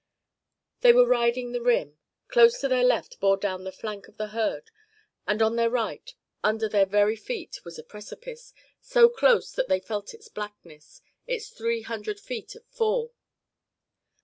[0.79, 1.99] They were riding the rim.
[2.27, 4.71] Close to their left bore down the flank of the herd,
[5.27, 6.11] and on their right,
[6.43, 8.51] under their very feet, was a precipice,
[8.81, 13.13] so close that they felt its blackness its three hundred feet of fall!